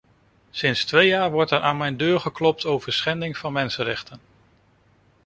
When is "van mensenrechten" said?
3.37-4.19